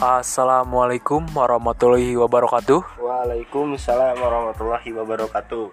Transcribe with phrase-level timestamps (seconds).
[0.00, 3.04] Assalamualaikum warahmatullahi wabarakatuh.
[3.04, 5.68] Waalaikumsalam warahmatullahi wabarakatuh.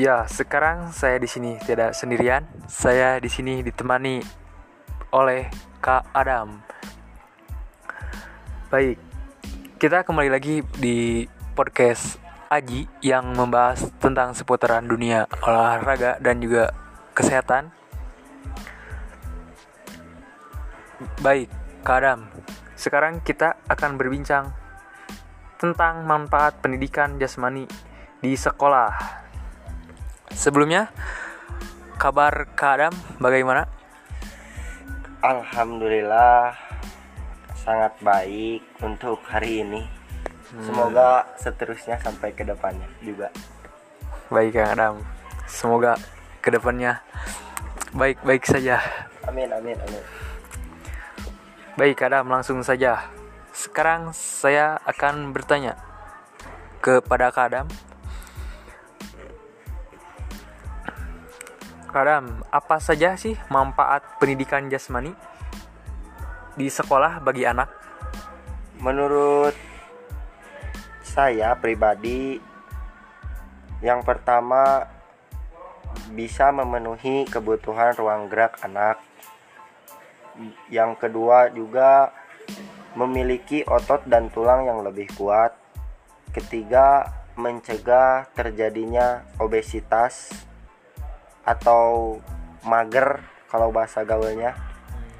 [0.00, 2.48] Ya, sekarang saya di sini tidak sendirian.
[2.72, 4.24] Saya di sini ditemani
[5.12, 5.52] oleh
[5.84, 6.64] Kak Adam.
[8.72, 8.96] Baik,
[9.76, 12.16] kita kembali lagi di podcast
[12.48, 16.72] Aji yang membahas tentang seputaran dunia olahraga dan juga
[17.12, 17.76] kesehatan.
[21.24, 21.48] Baik,
[21.80, 22.28] Kak Adam.
[22.76, 24.52] Sekarang kita akan berbincang
[25.56, 27.64] tentang manfaat pendidikan jasmani
[28.20, 28.92] di sekolah.
[30.28, 30.92] Sebelumnya,
[31.96, 33.64] kabar Kak Adam bagaimana?
[35.24, 36.52] Alhamdulillah
[37.56, 39.88] sangat baik untuk hari ini.
[40.60, 43.32] Semoga seterusnya sampai ke depannya juga.
[44.28, 45.00] Baik Kak Adam.
[45.48, 45.96] Semoga
[46.44, 47.00] ke depannya
[47.96, 48.84] baik-baik saja.
[49.24, 50.29] Amin amin amin.
[51.78, 53.06] Baik Adam, langsung saja.
[53.54, 55.78] Sekarang saya akan bertanya
[56.82, 57.66] kepada Kak Adam.
[61.86, 65.14] Kak Adam, apa saja sih manfaat pendidikan jasmani
[66.58, 67.70] di sekolah bagi anak?
[68.82, 69.54] Menurut
[71.06, 72.38] saya pribadi
[73.78, 74.86] yang pertama
[76.14, 79.09] bisa memenuhi kebutuhan ruang gerak anak.
[80.72, 82.12] Yang kedua juga
[82.98, 85.54] memiliki otot dan tulang yang lebih kuat.
[86.30, 87.06] Ketiga,
[87.38, 90.30] mencegah terjadinya obesitas
[91.46, 92.18] atau
[92.66, 94.54] mager kalau bahasa gaulnya.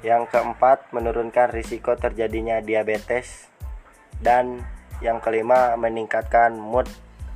[0.01, 3.49] Yang keempat, menurunkan risiko terjadinya diabetes.
[4.17, 4.61] Dan
[5.01, 6.89] yang kelima, meningkatkan mood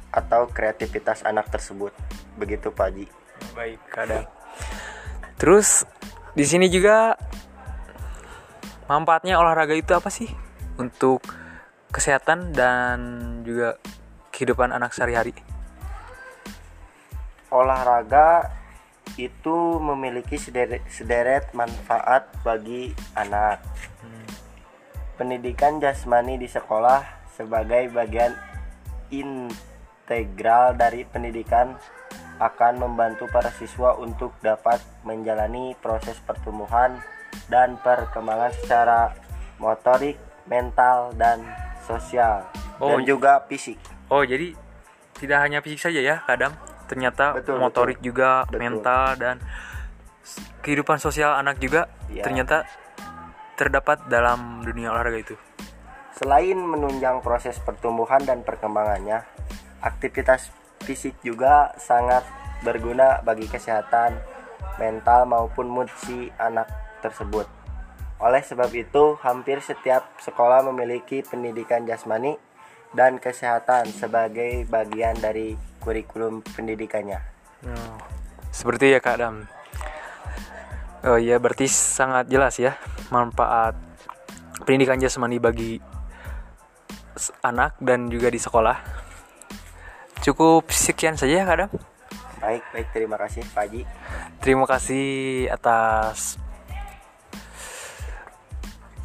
[0.09, 1.91] atau kreativitas anak tersebut.
[2.39, 3.07] Begitu Pak Haji.
[3.53, 4.23] Baik, Adam.
[5.35, 5.83] Terus
[6.31, 7.19] di sini juga
[8.85, 10.29] manfaatnya olahraga itu apa sih
[10.77, 11.21] untuk
[11.89, 12.97] kesehatan dan
[13.47, 13.79] juga
[14.35, 15.31] kehidupan anak sehari-hari?
[17.49, 18.51] Olahraga
[19.15, 23.63] itu memiliki sederet, sederet manfaat bagi anak.
[25.15, 28.35] Pendidikan jasmani di sekolah sebagai bagian
[29.07, 31.79] integral dari pendidikan
[32.43, 36.99] akan membantu para siswa untuk dapat menjalani proses pertumbuhan
[37.47, 39.13] dan perkembangan secara
[39.57, 41.41] motorik, mental, dan
[41.85, 42.43] sosial,
[42.81, 43.79] Oh, dan juga fisik.
[44.11, 44.51] Oh, jadi
[45.15, 46.51] tidak hanya fisik saja ya, kadang
[46.85, 48.07] ternyata Betul, motorik betul.
[48.13, 48.59] juga, Betul.
[48.59, 49.35] mental dan
[50.61, 52.25] kehidupan sosial anak juga Ya.
[52.25, 52.65] ternyata
[53.55, 55.35] terdapat dalam dunia olahraga itu.
[56.15, 59.23] Selain menunjang proses pertumbuhan dan perkembangannya,
[59.79, 60.51] aktivitas
[60.83, 62.23] fisik juga sangat
[62.63, 64.15] berguna bagi kesehatan
[64.77, 66.67] mental maupun mood si anak
[67.05, 67.45] tersebut.
[68.17, 72.39] Oleh sebab itu, hampir setiap sekolah memiliki pendidikan jasmani
[72.95, 77.19] dan kesehatan sebagai bagian dari kurikulum pendidikannya.
[77.67, 77.99] Oh,
[78.49, 79.35] seperti ya Kak Adam.
[81.05, 82.73] Oh iya berarti sangat jelas ya
[83.13, 83.77] manfaat
[84.65, 85.77] pendidikan jasmani bagi
[87.45, 88.79] anak dan juga di sekolah.
[90.23, 91.71] Cukup sekian saja ya Kak Adam.
[92.41, 93.81] Baik, baik, terima kasih Pak Haji.
[94.41, 95.05] Terima kasih
[95.51, 96.37] atas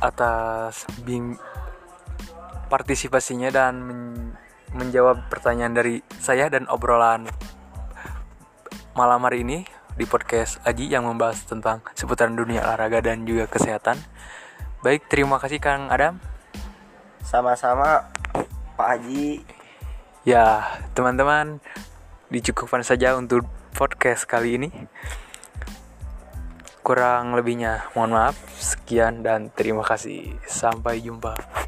[0.01, 1.37] atas bing
[2.73, 4.35] partisipasinya dan men-
[4.71, 7.27] menjawab pertanyaan dari saya dan obrolan
[8.95, 9.67] malam hari ini
[9.99, 13.99] di podcast Aji yang membahas tentang seputaran dunia olahraga dan juga kesehatan.
[14.81, 16.23] Baik, terima kasih Kang Adam.
[17.21, 18.09] Sama-sama
[18.79, 19.45] Pak Haji.
[20.25, 20.65] Ya,
[20.97, 21.59] teman-teman,
[22.31, 23.45] dicukupkan saja untuk
[23.75, 24.71] podcast kali ini.
[26.81, 28.41] Kurang lebihnya, mohon maaf.
[28.57, 30.33] Sekian dan terima kasih.
[30.49, 31.60] Sampai jumpa.